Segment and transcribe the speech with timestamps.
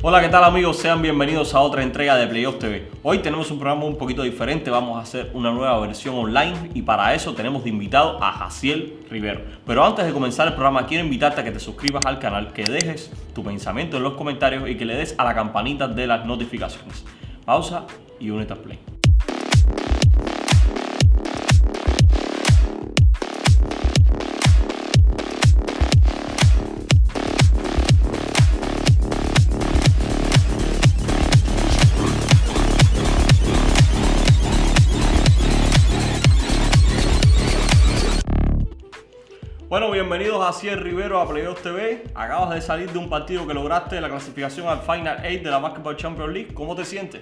[0.00, 0.76] Hola, ¿qué tal amigos?
[0.76, 2.88] Sean bienvenidos a otra entrega de Playoff TV.
[3.02, 6.82] Hoy tenemos un programa un poquito diferente, vamos a hacer una nueva versión online y
[6.82, 9.40] para eso tenemos de invitado a Jaciel Rivero.
[9.66, 12.62] Pero antes de comenzar el programa quiero invitarte a que te suscribas al canal, que
[12.62, 16.24] dejes tu pensamiento en los comentarios y que le des a la campanita de las
[16.24, 17.04] notificaciones.
[17.44, 17.84] Pausa
[18.20, 18.97] y únete al play.
[39.68, 42.02] Bueno, bienvenidos a Ciel Rivero a Playoff TV.
[42.14, 45.58] Acabas de salir de un partido que lograste la clasificación al Final 8 de la
[45.58, 46.54] Basketball Champions League.
[46.54, 47.20] ¿Cómo te sientes?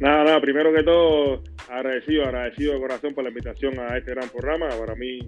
[0.00, 4.28] Nada, nada, primero que todo, agradecido, agradecido de corazón por la invitación a este gran
[4.28, 4.70] programa.
[4.70, 5.20] Para mí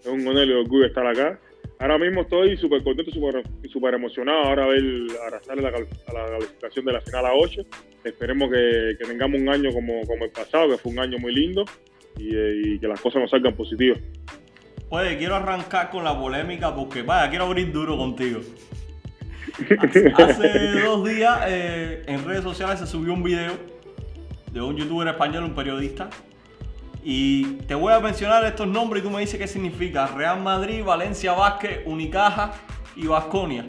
[0.00, 1.38] es un honor y orgullo estar acá.
[1.78, 4.82] Ahora mismo estoy súper contento, súper emocionado ahora ver,
[5.26, 7.62] a la, a calificación de la final a 8.
[8.04, 11.66] Esperemos que, tengamos un año como, como el pasado, que fue un año muy lindo
[12.16, 13.98] y, y que las cosas nos salgan positivas.
[14.92, 18.40] Oye, quiero arrancar con la polémica porque, vaya, quiero abrir duro contigo.
[20.18, 23.52] Hace, dos días eh, en redes sociales se subió un video
[24.50, 26.10] de un youtuber español, un periodista.
[27.04, 30.08] Y te voy a mencionar estos nombres y tú me dices qué significa.
[30.08, 32.52] Real Madrid, Valencia Vázquez, Unicaja
[32.96, 33.64] y Vasconia.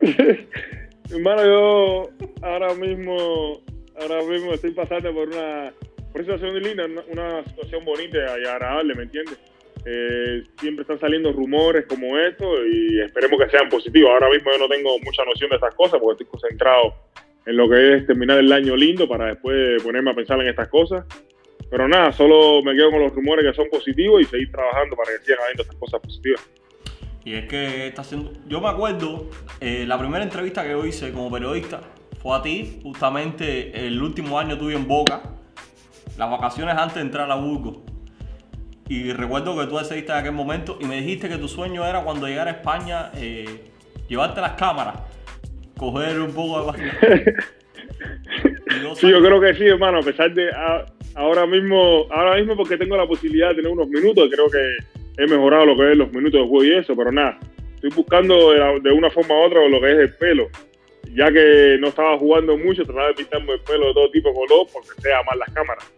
[1.10, 2.10] Hermano, yo
[2.42, 3.60] ahora mismo,
[3.98, 5.72] ahora mismo estoy pasando por una,
[6.12, 9.38] por una situación linda, una, situación bonita y agradable, ¿me entiendes?
[9.86, 14.10] Eh, siempre están saliendo rumores como esto y esperemos que sean positivos.
[14.10, 16.94] Ahora mismo yo no tengo mucha noción de estas cosas porque estoy concentrado
[17.46, 20.68] en lo que es terminar el año lindo para después ponerme a pensar en estas
[20.68, 21.04] cosas.
[21.70, 25.10] Pero nada, solo me quedo con los rumores que son positivos y seguir trabajando para
[25.12, 26.48] que sigan habiendo estas cosas positivas.
[27.24, 28.32] Y es que está haciendo.
[28.46, 31.80] Yo me acuerdo, eh, la primera entrevista que yo hice como periodista
[32.22, 35.22] fue a ti, justamente el último año tuve en Boca,
[36.16, 37.78] las vacaciones antes de entrar a Burgos.
[38.88, 42.02] Y recuerdo que tú decidiste en aquel momento y me dijiste que tu sueño era
[42.02, 43.70] cuando llegara a España eh,
[44.08, 44.96] llevarte las cámaras,
[45.76, 46.80] coger un poco de...
[48.96, 50.50] sí, yo creo que sí, hermano, a pesar de
[51.14, 55.26] ahora mismo, ahora mismo porque tengo la posibilidad de tener unos minutos, creo que he
[55.26, 57.38] mejorado lo que es los minutos de juego y eso, pero nada,
[57.74, 60.48] estoy buscando de, una forma u otra lo que es el pelo.
[61.14, 64.34] Ya que no estaba jugando mucho, trataba de pintarme el pelo de todo tipo de
[64.34, 65.92] color porque sea más las cámaras.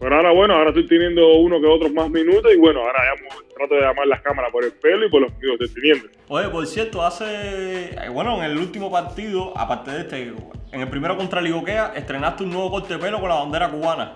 [0.00, 3.54] Pero ahora, bueno, ahora estoy teniendo uno que otros más minutos y bueno, ahora ya
[3.54, 6.08] trato de llamar las cámaras por el pelo y por los minutos estoy teniendo.
[6.28, 10.32] Oye, por cierto, hace, eh, bueno, en el último partido, aparte de este,
[10.72, 14.14] en el primero contra Ligoquea, estrenaste un nuevo corte de pelo con la bandera cubana.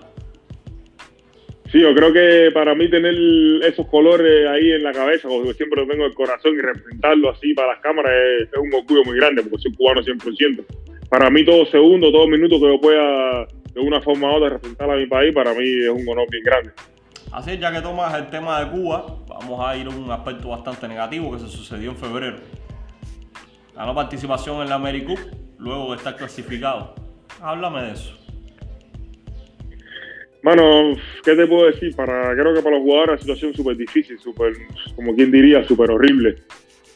[1.71, 3.13] Sí, yo creo que para mí tener
[3.63, 7.29] esos colores ahí en la cabeza, como siempre lo tengo en el corazón y representarlo
[7.29, 10.65] así para las cámaras es, es un orgullo muy grande porque soy cubano 100%.
[11.09, 14.89] Para mí todo segundo, todo minuto que yo pueda de una forma u otra representar
[14.89, 16.71] a mi país, para mí es un honor bien grande.
[17.31, 20.47] Así es, ya que tomas el tema de Cuba, vamos a ir a un aspecto
[20.49, 22.37] bastante negativo que se sucedió en febrero.
[23.75, 25.19] Ganó participación en la AmeriCup
[25.57, 26.95] luego de estar clasificado.
[27.41, 28.17] Háblame de eso.
[30.41, 31.93] Bueno, ¿qué te puedo decir?
[31.95, 34.53] Para, creo que para los jugadores es una situación súper difícil, súper,
[34.95, 36.35] como quien diría, súper horrible.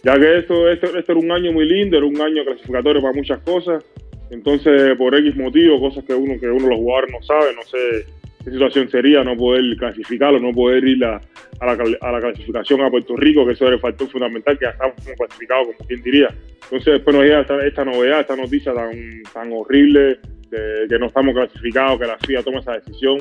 [0.04, 3.14] Ya que esto, esto, esto era un año muy lindo, era un año clasificatorio para
[3.14, 3.84] muchas cosas
[4.32, 8.06] entonces, por X motivo, cosas que uno, que uno los jugadores no sabe, no sé
[8.44, 11.20] qué situación sería no poder clasificarlo, no poder ir a,
[11.62, 15.68] la, clasificación a Puerto Rico, que eso era el factor fundamental, que ya estamos clasificados,
[15.68, 16.30] como quien diría.
[16.64, 20.20] Entonces, después nos llega esta, novedad, esta noticia tan, tan horrible
[20.50, 23.18] de que no estamos clasificados, que la FIA toma esa decisión,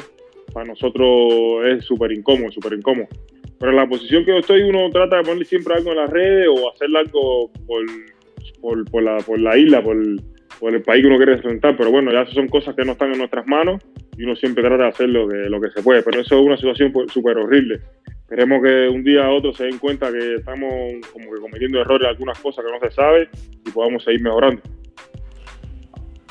[0.53, 3.09] para nosotros es súper incómodo, súper incómodo.
[3.59, 6.11] Pero en la posición que yo estoy, uno trata de poner siempre algo en las
[6.11, 7.85] redes o hacer algo por,
[8.61, 9.97] por, por, la, por la isla, por
[10.61, 13.13] o el país que uno quiere representar, pero bueno, ya son cosas que no están
[13.13, 13.81] en nuestras manos
[14.17, 16.47] y uno siempre trata de hacer lo que, lo que se puede, pero eso es
[16.47, 17.81] una situación súper horrible.
[18.07, 20.71] Esperemos que un día a otro se den cuenta que estamos
[21.13, 23.29] como que cometiendo errores en algunas cosas que no se sabe
[23.67, 24.61] y podamos seguir mejorando.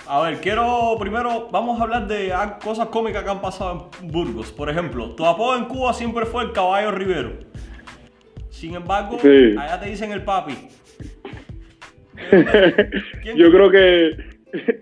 [0.10, 2.32] A ver, quiero primero, vamos a hablar de
[2.64, 4.52] cosas cómicas que han pasado en Burgos.
[4.52, 7.32] Por ejemplo, tu apodo en Cuba siempre fue el caballo Rivero.
[8.50, 10.56] Sin embargo, allá te dicen el papi.
[13.36, 14.18] yo creo que.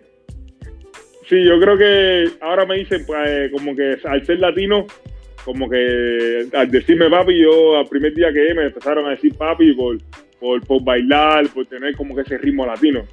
[1.30, 4.88] sí, yo creo que ahora me dicen, pues, como que al ser latino,
[5.44, 9.74] como que al decirme papi, yo al primer día que me empezaron a decir papi
[9.74, 9.98] por,
[10.40, 13.04] por, bailar, por tener como que ese ritmo latino.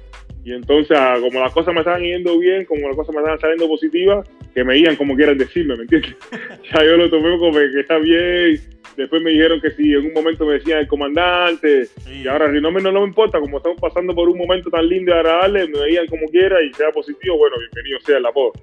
[0.43, 3.39] Y entonces, ah, como las cosas me estaban yendo bien, como las cosas me estaban
[3.39, 6.15] saliendo positivas, que me iban como quieran decirme, ¿me entiendes?
[6.73, 8.59] ya yo lo tomé como que está bien,
[8.95, 12.61] después me dijeron que si en un momento me decían el comandante, y ahora si
[12.61, 15.67] no me, no, me importa, como estamos pasando por un momento tan lindo y agradable,
[15.67, 18.53] me veían como quiera y sea positivo, bueno, bienvenido sea el apodo.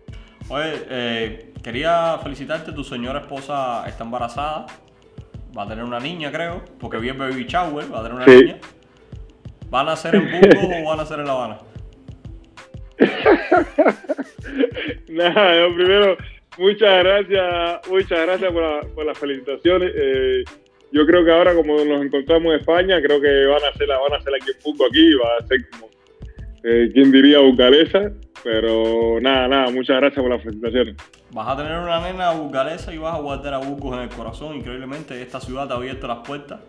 [0.49, 4.67] Oye, eh, quería felicitarte, tu señora esposa está embarazada,
[5.57, 8.27] va a tener una niña creo, porque vi el baby shower, va a tener una
[8.27, 8.59] niña.
[9.71, 11.59] ¿Van a ser en Burgos o van a ser en La Habana?
[15.09, 16.17] Nada, primero,
[16.61, 19.93] muchas gracias, muchas gracias por, las felicitaciones.
[19.95, 20.45] Eh,
[20.93, 24.13] yo creo que ahora como nos encontramos en España, creo que van a hacer, van
[24.13, 25.89] a hacer aquí en Punto aquí, va a ser como,
[26.63, 28.13] eh, ¿quién diría burgalesa?
[28.43, 30.97] Pero nada, nada, muchas gracias por las felicitaciones.
[31.33, 34.57] Vas a tener una nena burgalesa y vas a guardar a Burgos en el corazón.
[34.57, 36.61] Increíblemente, esta ciudad te ha abierto las puertas.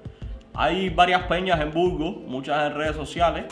[0.54, 3.46] Hay varias peñas en Burgos, muchas en redes sociales.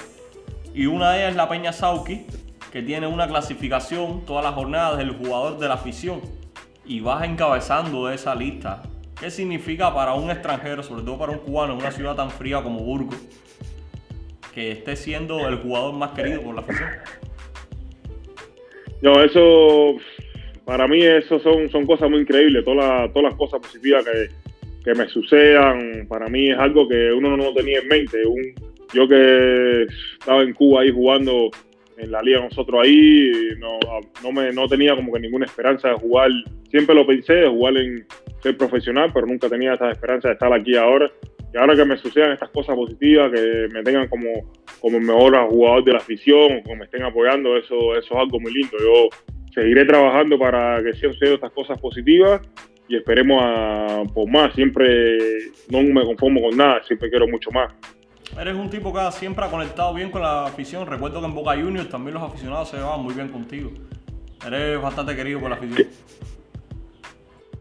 [0.73, 2.25] Y una de ellas es la Peña Sauki,
[2.71, 6.21] que tiene una clasificación todas las jornadas del jugador de la afición
[6.85, 8.83] y vas encabezando esa lista.
[9.19, 12.61] ¿Qué significa para un extranjero, sobre todo para un cubano en una ciudad tan fría
[12.63, 13.17] como Burgos,
[14.53, 16.89] que esté siendo el jugador más querido por la afición?
[19.01, 19.95] No, eso
[20.65, 24.29] para mí eso son, son cosas muy increíbles, todas las, cosas positivas que,
[24.83, 28.25] que me sucedan, para mí es algo que uno no tenía en mente.
[28.25, 28.53] Un,
[28.93, 29.87] yo que
[30.19, 31.49] estaba en Cuba ahí jugando
[31.99, 33.79] en la liga nosotros ahí, no,
[34.23, 36.29] no, me, no tenía como que ninguna esperanza de jugar,
[36.69, 38.05] siempre lo pensé, de jugar en
[38.41, 41.11] ser profesional, pero nunca tenía esa esperanza de estar aquí ahora.
[41.53, 45.83] Y ahora que me sucedan estas cosas positivas, que me tengan como, como mejor jugador
[45.83, 48.77] de la afición, que me estén apoyando, eso, eso es algo muy lindo.
[48.79, 49.09] Yo
[49.53, 52.41] seguiré trabajando para que sigan sucediendo estas cosas positivas
[52.87, 54.53] y esperemos a, por más.
[54.53, 55.17] Siempre
[55.69, 57.73] no me conformo con nada, siempre quiero mucho más.
[58.37, 60.85] Eres un tipo que siempre ha conectado bien con la afición.
[60.85, 63.71] Recuerdo que en Boca Juniors también los aficionados se llevaban muy bien contigo.
[64.45, 65.87] Eres bastante querido por la afición.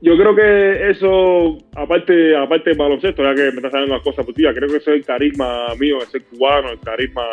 [0.00, 4.24] Yo creo que eso, aparte, aparte del baloncesto, ya que me estás hablando las cosas
[4.24, 7.24] positivas, creo que eso es el carisma mío, ese cubano, el carisma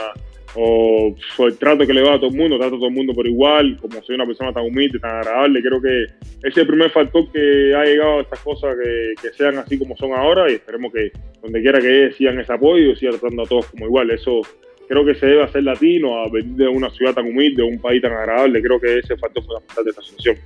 [0.56, 3.14] o, el trato que le va a todo el mundo, trato a todo el mundo
[3.14, 6.68] por igual, como soy una persona tan humilde, tan agradable, creo que ese es el
[6.68, 8.76] primer factor que ha llegado a estas cosas
[9.22, 11.12] que, sean así como son ahora y esperemos que
[11.42, 14.10] donde quiera que sigan ese apoyo sigan tratando a todos como igual.
[14.12, 14.42] Eso
[14.88, 18.02] creo que se debe hacer latino, a venir de una ciudad tan humilde, un país
[18.02, 20.38] tan agradable, creo que ese factor fundamental de esta asociación.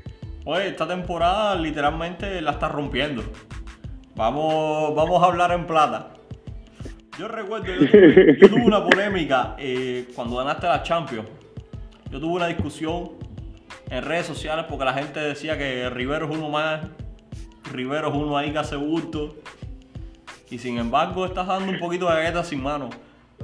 [0.46, 3.24] Oye, esta temporada literalmente la está rompiendo.
[4.16, 6.19] Vamos, vamos a hablar en plata.
[7.20, 11.28] Yo recuerdo, yo tuve, una polémica eh, cuando ganaste la Champions.
[12.10, 13.12] Yo tuve una discusión
[13.92, 16.88] en redes sociales porque la gente decía que Rivero es uno más,
[17.74, 19.36] Rivero es uno ahí que hace gusto.
[20.50, 22.90] Y sin embargo estás dando un poquito de galleta sin mano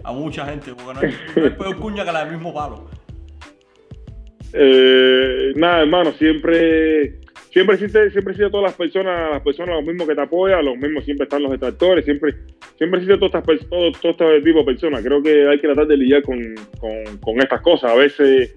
[0.05, 2.89] a mucha gente, porque no hay, peor cuña que la del mismo palo.
[4.53, 7.19] Eh, nada, hermano, siempre
[7.55, 11.03] siempre existe, siempre todas las personas, las personas, los mismos que te apoyan, los mismos
[11.03, 12.35] siempre están los detractores, siempre,
[12.77, 15.03] siempre existe todas estas, todo, todo este tipo de personas.
[15.03, 16.39] Creo que hay que tratar de lidiar con,
[17.21, 17.91] con, estas cosas.
[17.91, 18.55] A veces,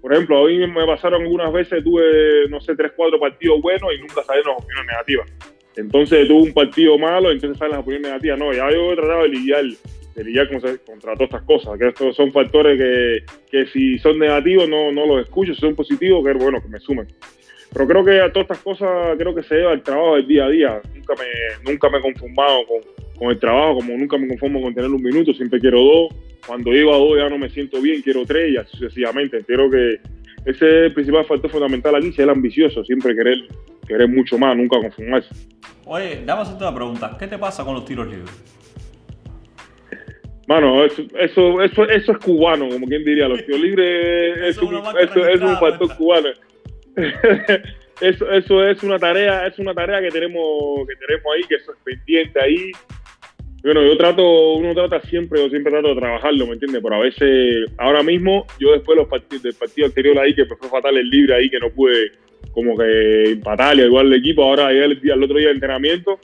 [0.00, 4.00] por ejemplo, hoy me pasaron algunas veces, tuve, no sé, tres, cuatro partidos buenos y
[4.00, 5.32] nunca salieron las opiniones negativas.
[5.76, 8.38] Entonces tuve un partido malo, entonces salen las opiniones negativas.
[8.38, 9.64] No, ya yo he tratado de lidiar,
[10.14, 14.68] de lidiar contra todas estas cosas, que estos son factores que, que si son negativos
[14.68, 17.06] no, no los escucho, si son positivos, que bueno, que me sumen.
[17.72, 20.46] Pero creo que a todas estas cosas creo que se debe al trabajo del día
[20.46, 20.80] a día.
[20.92, 22.80] Nunca me, nunca me he conformado con,
[23.20, 26.14] con el trabajo, como nunca me conformo con tener un minuto, siempre quiero dos.
[26.46, 29.44] Cuando llego a dos ya no me siento bien, quiero tres y así sucesivamente.
[29.46, 30.00] Creo que
[30.46, 33.36] ese es el principal factor fundamental aquí, ser ambicioso, siempre querer,
[33.86, 35.28] querer mucho más, nunca conformarse.
[35.84, 37.16] Oye, dame hacerte una pregunta.
[37.18, 38.30] ¿Qué te pasa con los tiros libres?
[40.48, 43.28] Mano, eso, eso, eso, eso es cubano, como quien diría.
[43.28, 46.30] Los tiros libres es, un, eso, es un factor cubano.
[48.00, 51.72] eso, eso es una tarea, es una tarea que tenemos, que tenemos ahí, que eso
[51.72, 52.72] es pendiente ahí.
[53.62, 56.80] Bueno, yo trato, uno trata siempre, yo siempre trato de trabajarlo, ¿me entiendes?
[56.82, 60.56] Pero a veces, ahora mismo, yo después los partidos, del partido anterior ahí, que fue
[60.68, 62.12] fatal el libre ahí, que no pude
[62.52, 65.54] como que empatar y igual el equipo, ahora llegué el, día, el otro día de
[65.54, 66.18] entrenamiento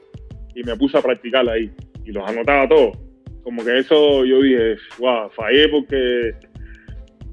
[0.54, 1.70] y me puse a practicar ahí
[2.04, 2.96] y los anotaba todos.
[3.42, 6.32] Como que eso yo dije, wow, fallé porque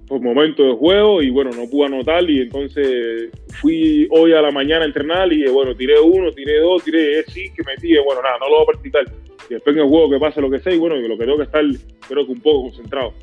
[0.07, 3.31] por momento de juego y bueno, no pude anotar y entonces
[3.61, 7.45] fui hoy a la mañana a entrenar y bueno, tiré uno, tiré dos, tiré sí
[7.55, 9.05] que metí y bueno, nada, no lo voy a practicar.
[9.49, 11.37] Y después en el juego que pase lo que sea y bueno, lo que tengo
[11.37, 11.63] que estar
[12.07, 13.13] creo que un poco concentrado.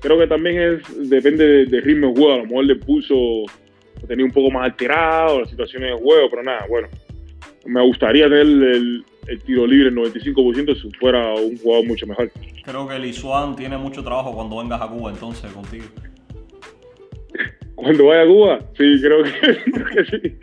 [0.00, 3.14] Creo que también depende del ritmo de juego, a lo mejor el pulso
[4.06, 6.88] tenía un poco más alterado, las situaciones de juego, pero nada, bueno,
[7.64, 9.04] me gustaría tener el,
[9.46, 12.30] tiro libre el 95% si fuera un jugador mucho mejor.
[12.64, 15.84] Creo que Lisuan tiene mucho trabajo cuando vengas a Cuba entonces contigo.
[17.82, 20.38] Cuando vaya a Cuba, sí, creo que, sí.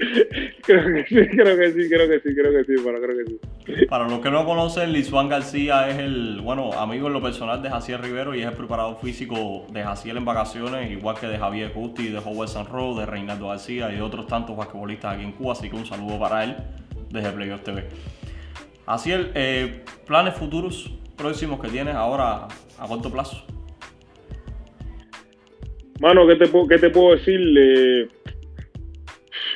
[0.62, 3.86] Creo que sí, creo que sí, creo que sí, creo que sí, creo que sí.
[3.86, 7.70] Para los que no conocen, Lizuan García es el, bueno, amigo en lo personal de
[7.70, 11.72] Jaciel Rivero y es el preparador físico de Jaciel en vacaciones, igual que de Javier
[11.74, 15.54] Justi, de Howard Sanro, de Reinaldo García y de otros tantos basquetbolistas aquí en Cuba,
[15.54, 16.58] así que un saludo para él
[17.10, 17.86] desde Playoff TV.
[18.86, 23.46] Jaciel, eh, planes futuros próximos que tienes ahora a corto plazo.
[26.00, 28.10] Mano, ¿qué te, qué te puedo decir?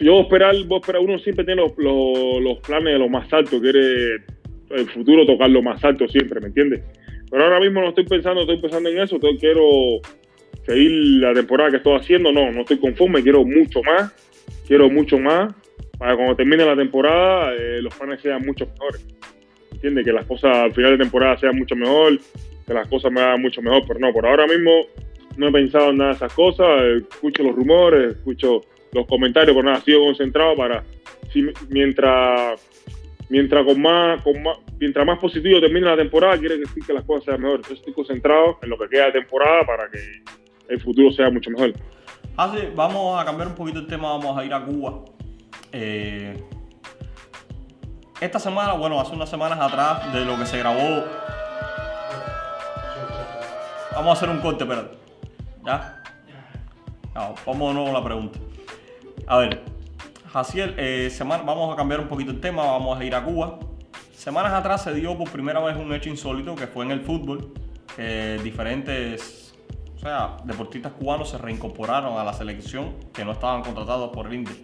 [0.01, 4.15] yo esperar, vos esperar, uno siempre tiene los, los, planes de lo más alto, quiere
[4.71, 6.81] el futuro tocar lo más alto siempre, ¿me entiendes?
[7.29, 10.01] Pero ahora mismo no estoy pensando, estoy pensando en eso, quiero
[10.65, 14.13] seguir la temporada que estoy haciendo, no, no estoy conforme, quiero mucho más,
[14.67, 15.53] quiero mucho más,
[15.97, 19.05] para cuando termine la temporada eh, los planes sean mucho mejores,
[19.71, 20.05] ¿entiendes?
[20.05, 22.19] Que las cosas al final de temporada sean mucho mejor,
[22.65, 24.85] que las cosas me hagan mucho mejor, pero no, por ahora mismo
[25.37, 26.67] no he pensado en nada de esas cosas,
[27.11, 28.61] escucho los rumores, escucho
[28.91, 30.83] los comentarios, pero nada, sigo concentrado para,
[31.69, 32.61] mientras,
[33.29, 37.03] mientras, con más, con más, mientras más positivo termine la temporada, quiere decir que las
[37.03, 37.65] cosas sean mejores.
[37.65, 39.99] Entonces estoy concentrado en lo que queda de temporada para que
[40.69, 41.73] el futuro sea mucho mejor.
[42.37, 45.05] Ah, sí, vamos a cambiar un poquito el tema, vamos a ir a Cuba.
[45.71, 46.35] Eh,
[48.21, 51.03] esta semana, bueno, hace unas semanas atrás de lo que se grabó.
[53.93, 55.02] Vamos a hacer un corte, espérate.
[55.65, 56.03] ¿Ya?
[57.13, 58.39] vamos de nuevo a la pregunta.
[59.27, 59.63] A ver,
[60.31, 61.09] Jaciel, eh,
[61.45, 63.59] vamos a cambiar un poquito el tema, vamos a ir a Cuba.
[64.15, 67.53] Semanas atrás se dio por primera vez un hecho insólito que fue en el fútbol.
[68.43, 69.43] diferentes
[70.03, 74.33] o sea, deportistas cubanos se reincorporaron a la selección que no estaban contratados por el
[74.33, 74.57] Inter.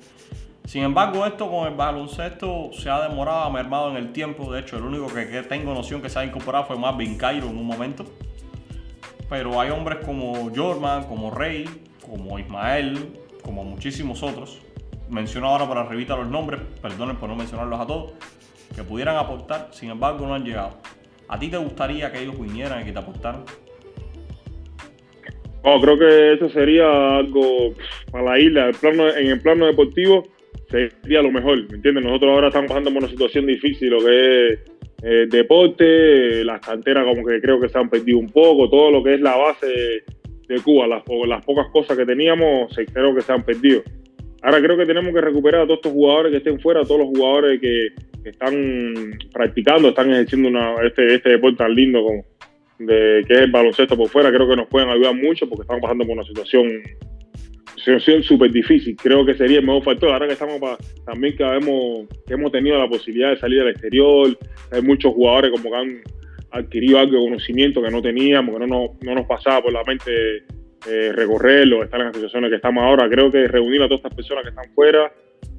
[0.66, 4.52] Sin embargo, esto con el baloncesto se ha demorado, ha mermado en el tiempo.
[4.52, 7.58] De hecho, el único que, tengo noción que se ha incorporado fue Marvin Cairo en
[7.58, 8.04] un momento.
[9.30, 11.70] Pero hay hombres como Jorman, como Rey,
[12.02, 12.98] como Ismael,
[13.44, 14.62] como muchísimos otros.
[15.10, 18.14] Menciono ahora para arribita los nombres, perdonen por no mencionarlos a todos,
[18.76, 20.78] que pudieran aportar, sin embargo no han llegado.
[21.28, 23.44] ¿A ti te gustaría que ellos vinieran y que te aportaran?
[25.62, 27.74] Oh, creo que eso sería algo
[28.12, 28.72] para la isla.
[29.18, 30.24] en el plano deportivo
[30.70, 32.04] sería lo mejor, ¿me entiendes?
[32.04, 34.60] Nosotros ahora estamos pasando por una situación difícil, lo que es
[35.02, 39.04] eh, deporte, las canteras como que creo que se han perdido un poco, todo lo
[39.04, 39.68] que es la base
[40.48, 43.84] de, Cuba, las, las, pocas cosas que teníamos, creo que se han perdido.
[44.42, 47.02] Ahora creo que tenemos que recuperar a todos estos jugadores que estén fuera, a todos
[47.02, 47.90] los jugadores que,
[48.26, 50.50] están practicando, están ejerciendo
[50.84, 52.26] este, este deporte tan lindo como
[52.78, 55.82] de, que es el baloncesto por fuera, creo que nos pueden ayudar mucho porque estamos
[55.82, 56.68] pasando por una situación
[57.90, 58.96] situación súper difícil.
[58.96, 60.12] Creo que sería el mejor factor.
[60.12, 60.60] Ahora que estamos
[61.06, 64.38] también que hemos, hemos tenido la posibilidad de salir al exterior,
[64.72, 66.02] hay muchos jugadores como que han
[66.52, 70.38] adquirido algo de conocimiento que no teníamos, que no, no, nos pasaba por la mente
[70.88, 73.10] eh, recorrerlo, estar en las situaciones que estamos ahora.
[73.10, 75.12] Creo que reunir a todas estas personas que están fuera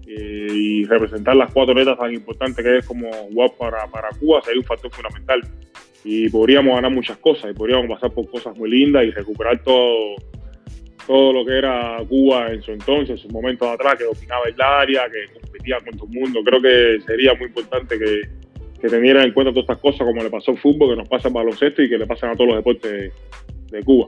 [0.07, 4.43] eh, y representar las cuatro letras tan importantes que es como jugar para, para Cuba
[4.43, 5.41] sería un factor fundamental.
[6.03, 10.17] Y podríamos ganar muchas cosas y podríamos pasar por cosas muy lindas y recuperar todo
[11.11, 14.63] todo lo que era Cuba en su entonces, en sus momentos atrás, que dominaba el
[14.63, 16.39] área, que competía con todo el mundo.
[16.45, 18.21] Creo que sería muy importante que,
[18.81, 21.27] que tuvieran en cuenta todas estas cosas, como le pasó al fútbol, que nos pasa
[21.27, 23.13] al baloncesto y que le pasan a todos los deportes
[23.73, 24.07] de, Cuba.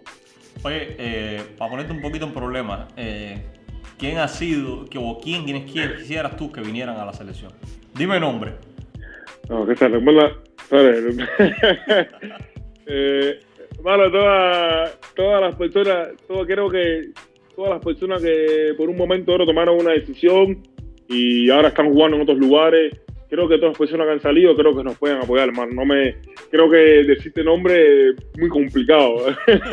[0.63, 3.47] Oye, eh, para ponerte un poquito en problema, eh,
[3.99, 7.51] ¿quién ha sido, que, o quién, quién, quién quisieras tú que vinieran a la selección?
[7.97, 8.53] Dime nombre.
[9.49, 10.37] No, que se recuerda.
[12.87, 13.41] eh,
[13.83, 17.11] Bueno, todas, todas las personas, todo, creo que
[17.57, 20.63] todas las personas que por un momento ahora tomaron una decisión
[21.09, 24.55] y ahora están jugando en otros lugares, creo que todas las personas que han salido,
[24.55, 25.73] creo que nos pueden apoyar, hermano.
[25.73, 26.15] No me,
[26.51, 29.27] creo que decirte nombre es muy complicado,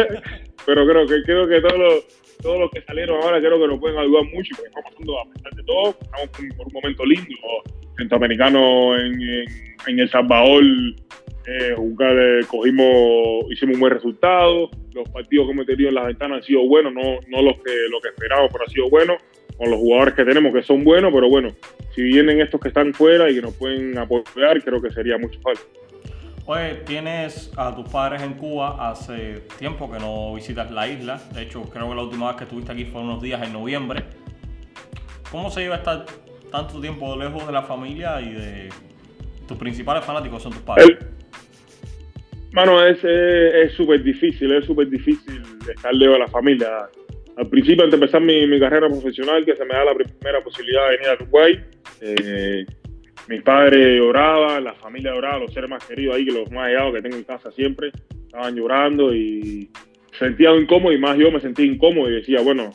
[0.66, 3.80] pero creo que creo que todos los, todos los que salieron ahora creo que nos
[3.80, 7.36] pueden ayudar mucho porque estamos pasando a pesar de todo, estamos por un momento lindo,
[7.98, 9.22] centroamericano en,
[9.88, 10.64] en, El Salvador
[11.48, 14.70] eh, jugar, eh, cogimos, hicimos un buen resultado.
[14.94, 17.72] Los partidos que hemos tenido en las ventanas han sido buenos, no, no los que,
[17.90, 19.18] lo que esperábamos, pero ha sido bueno.
[19.58, 21.50] Con los jugadores que tenemos que son buenos, pero bueno,
[21.94, 25.38] si vienen estos que están fuera y que nos pueden apoyar, creo que sería mucho
[25.42, 25.66] fácil.
[26.52, 31.22] Oye, tienes a tus padres en Cuba hace tiempo que no visitas la isla.
[31.32, 34.04] De hecho, creo que la última vez que estuviste aquí fue unos días en noviembre.
[35.30, 36.08] ¿Cómo se lleva estar
[36.52, 38.70] tanto tiempo lejos de la familia y de
[39.48, 40.98] tus principales fanáticos son tus padres?
[42.52, 42.98] Mano, es
[43.74, 46.90] súper difícil, es súper difícil estar lejos de la familia.
[47.38, 50.90] Al principio, antes de empezar mi, carrera profesional, que se me da la primera posibilidad
[50.90, 51.64] de venir a Uruguay,
[52.02, 52.66] eh,
[53.30, 56.96] mis padres lloraban, la familia lloraba, los seres más queridos ahí, que los más allegados
[56.96, 57.92] que tengo en casa siempre,
[58.26, 59.70] estaban llorando y
[60.18, 62.72] sentía incómodo y más yo me sentía incómodo y decía, bueno,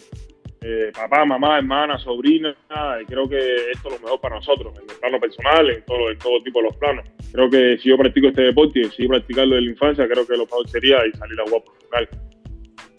[0.63, 2.57] eh, papá, mamá, hermana, sobrina,
[3.03, 3.37] y creo que
[3.73, 6.61] esto es lo mejor para nosotros, en el plano personal, en todo, en todo tipo
[6.61, 7.05] de los planos.
[7.33, 10.37] Creo que si yo practico este deporte y si practicarlo desde la infancia, creo que
[10.37, 12.09] lo mejor sería salir a jugar profesional.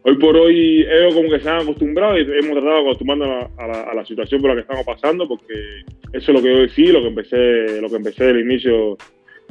[0.08, 3.96] Hoy por hoy ellos como que se han acostumbrado y hemos tratado de acostumbrarnos a
[3.96, 5.56] la, situación por la que estamos pasando, porque
[6.14, 9.00] eso es lo que yo decí, lo que empecé, lo que empecé del inicio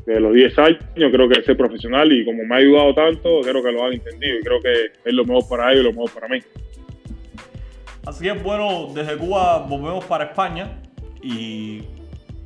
[0.06, 3.64] de los 10 años, creo que ser profesional y como me ha ayudado tanto, creo
[3.64, 6.10] que lo han entendido y creo que es lo mejor para ellos y lo mejor
[6.12, 6.40] para mí.
[8.06, 10.80] Así es, bueno, desde Cuba volvemos para España
[11.20, 11.82] y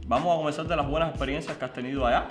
[0.06, 2.26] vamos a comenzar de las buenas experiencias que has tenido allá.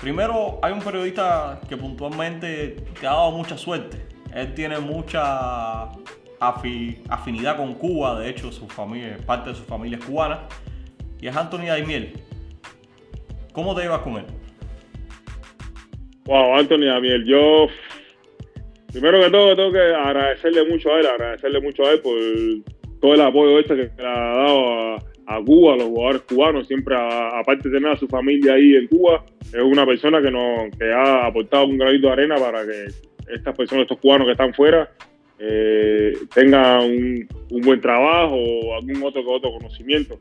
[0.00, 4.07] Primero, hay un periodista que puntualmente te ha dado mucha suerte.
[4.38, 5.88] Él tiene mucha
[6.38, 10.42] afinidad con Cuba, de hecho, su familia, parte de su familia es cubana,
[11.20, 12.12] y es Anthony Daimiel.
[13.52, 14.24] ¿Cómo te llevas con él?
[16.26, 17.66] Wow, Anthony Daimiel, yo
[18.92, 22.14] primero que todo tengo que agradecerle mucho a él, agradecerle mucho a él por
[23.00, 26.96] todo el apoyo este que le ha dado a, Cuba, a los jugadores cubanos, siempre
[26.96, 30.92] aparte de tener a su familia ahí en Cuba, es una persona que nos que
[30.92, 34.90] ha aportado un granito de arena para que estas personas, estos cubanos que están fuera,
[35.38, 37.28] eh, tengan un,
[37.62, 40.18] buen trabajo o algún otro, otro conocimiento.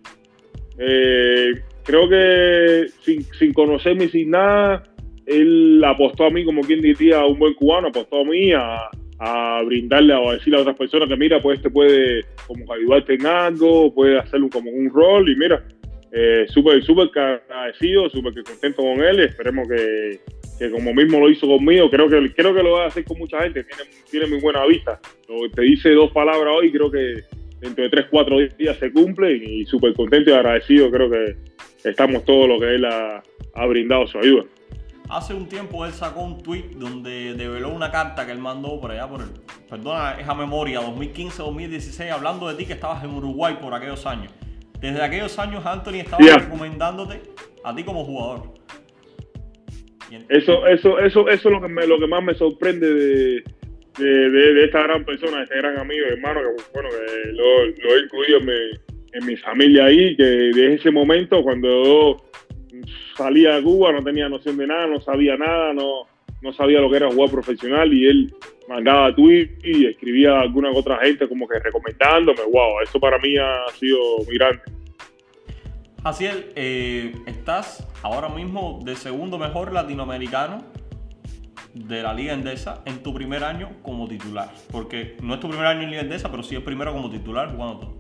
[0.77, 4.83] Eh, creo que sin, sin conocerme y sin nada,
[5.27, 8.89] él apostó a mí, como quien diría, un buen cubano, apostó a mí a,
[9.65, 13.25] brindarle o a decirle a otras personas que mira, pues este puede como ayudarte en
[13.25, 15.65] algo, puede hacerlo como un rol y mira,
[16.11, 20.19] eh, súper, súper agradecido, súper contento con él, esperemos que,
[20.71, 23.41] como mismo lo hizo conmigo, creo que creo que lo va a hacer con mucha
[23.41, 24.99] gente, tiene, tiene muy buena vista.
[25.53, 27.23] te dice dos palabras hoy, creo que
[27.59, 31.35] dentro de tres, cuatro días se cumple y súper contento y agradecido, creo que
[31.83, 34.45] estamos todos lo que él ha brindado su ayuda.
[35.09, 38.91] Hace un tiempo él sacó un tweet donde develó una carta que él mandó por
[38.91, 39.29] allá por el,
[39.69, 44.33] perdona, esa memoria, 2015-2016, hablando de ti que estabas en Uruguay por aquellos años.
[44.81, 47.21] Desde aquellos años Anthony estaba recomendándote
[47.63, 48.53] a ti como jugador.
[50.29, 53.43] Eso, eso, eso, eso es lo que, lo que más me sorprende de,
[53.97, 58.03] de, esta gran persona, de este gran amigo, hermano, que bueno, que lo, lo he
[58.03, 58.53] incluido en mi,
[59.13, 62.23] en mi familia ahí, que desde ese momento cuando
[63.15, 66.07] salía a Cuba, no tenía noción de nada, no sabía nada, no,
[66.41, 68.33] no sabía lo que era jugar profesional y él
[68.67, 72.41] mandaba tweets y escribía a alguna otra gente como que recomendándome.
[72.51, 74.61] Wow, eso para mí ha sido muy grande.
[76.07, 80.63] Jaciel, eh, estás ahora mismo de segundo mejor latinoamericano
[81.73, 84.49] de la Liga Endesa en tu primer año como titular.
[84.71, 87.53] Porque no es tu primer año en Liga Endesa, pero sí es primero como titular
[87.53, 87.99] jugando todo.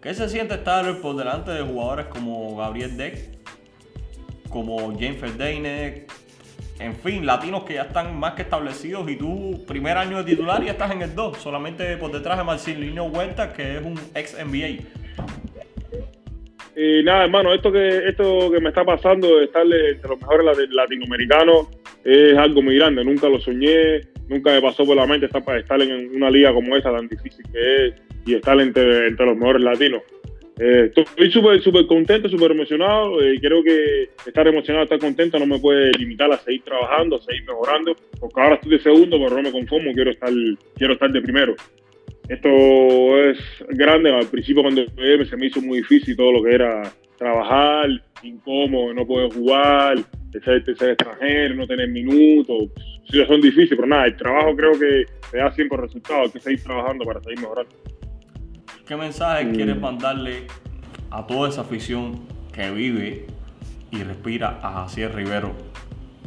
[0.00, 3.38] ¿Qué se siente estar por delante de jugadores como Gabriel Deck,
[4.48, 6.06] como James Ferdinand,
[6.78, 10.64] en fin, latinos que ya están más que establecidos y tú, primer año de titular
[10.64, 14.34] y estás en el 2, solamente por detrás de Marcelino Huerta, que es un ex
[14.34, 15.03] NBA.
[16.76, 21.68] Y nada, hermano, esto que, esto que me está pasando estar entre los mejores latinoamericanos
[22.04, 23.04] es algo muy grande.
[23.04, 26.76] Nunca lo soñé, nunca me pasó por la mente estar, estar en una liga como
[26.76, 27.94] esta tan difícil que es
[28.26, 30.02] y estar entre, entre los mejores latinos.
[30.58, 35.46] Eh, estoy súper súper contento, súper emocionado eh, creo que estar emocionado, estar contento no
[35.46, 39.34] me puede limitar a seguir trabajando, a seguir mejorando, porque ahora estoy de segundo, pero
[39.34, 40.30] no me conformo, quiero estar,
[40.76, 41.56] quiero estar de primero.
[42.28, 46.82] Esto es grande, al principio cuando se me hizo muy difícil todo lo que era
[47.18, 47.88] trabajar,
[48.22, 49.98] incómodo, no poder jugar,
[50.32, 52.70] ser, ser extranjero, no tener minutos,
[53.26, 56.62] son difíciles, pero nada, el trabajo creo que te da siempre resultados, hay que seguir
[56.62, 57.74] trabajando para seguir mejorando.
[58.86, 60.46] ¿Qué mensaje quieres mandarle
[61.10, 63.26] a toda esa afición que vive
[63.90, 65.52] y respira a Jacier Rivero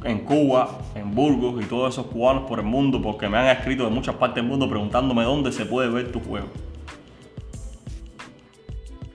[0.03, 3.01] en Cuba, en Burgos y todos esos cubanos por el mundo?
[3.01, 6.19] Porque me han escrito de muchas partes del mundo preguntándome dónde se puede ver tu
[6.19, 6.47] juego.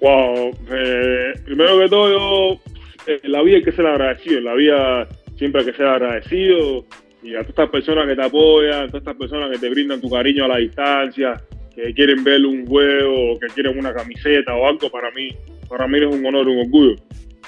[0.01, 2.61] Wow, eh, primero que todo, yo,
[3.07, 6.85] eh, la vida hay que ser agradecido, la vida siempre hay que ser agradecido
[7.23, 10.01] y a todas estas personas que te apoyan, a todas estas personas que te brindan
[10.01, 11.40] tu cariño a la distancia,
[11.75, 15.29] que quieren ver un juego, que quieren una camiseta o algo, para mí,
[15.68, 16.97] para mí es un honor, un orgullo.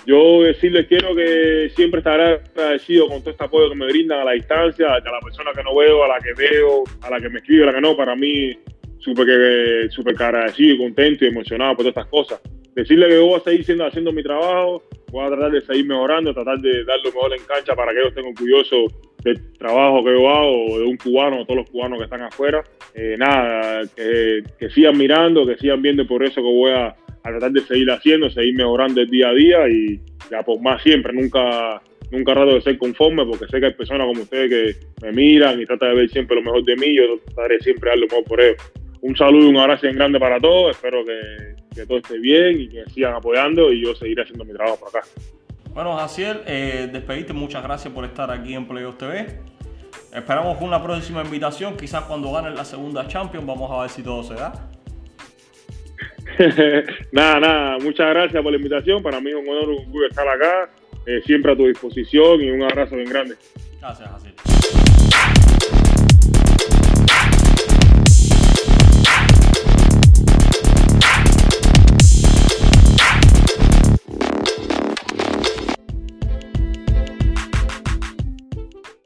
[0.06, 4.24] Yo decirles quiero que siempre estaré agradecido con todo este apoyo que me brindan a
[4.24, 7.30] la distancia, a la persona que no veo, a la que veo, a la que
[7.30, 8.52] me escribe, a la que no, para mí
[8.98, 12.40] súper super agradecido, contento y emocionado por todas estas cosas.
[12.74, 16.34] Decirle que voy a seguir siendo, haciendo mi trabajo, voy a tratar de seguir mejorando,
[16.34, 20.12] tratar de dar lo mejor en cancha para que ellos estén orgullosos del trabajo que
[20.12, 22.64] yo hago, de un cubano, de todos los cubanos que están afuera.
[22.94, 26.94] Eh, nada, que, sigan mirando, que sigan viendo por eso que voy a,
[27.30, 31.12] tratar de seguir haciendo, seguir mejorando el día a día y ya por más siempre,
[31.12, 35.12] nunca nunca trato de ser conforme porque sé que hay personas como ustedes que me
[35.12, 37.98] miran y tratan de ver siempre lo mejor de mí, yo trataré siempre de dar
[37.98, 38.56] lo mejor por ellos.
[39.00, 40.76] un saludo y un abrazo bien grande para todos.
[40.76, 44.78] Espero que, todo esté bien y que sigan apoyando y yo seguiré haciendo mi trabajo
[44.78, 45.06] por acá.
[45.72, 46.88] Bueno, Jaciel, eh,
[47.34, 49.26] muchas gracias por estar aquí en Playoffs TV.
[50.14, 54.22] Esperamos una próxima invitación, quizás cuando ganen la segunda Champions, vamos a ver si todo
[54.22, 54.70] se da.
[57.12, 59.02] nada, nada, muchas gracias por la invitación.
[59.02, 60.70] Para mí es un honor, un estar acá,
[61.06, 63.36] eh, siempre a tu disposición y un abrazo bien grande.
[63.80, 64.33] Gracias, Jaciel.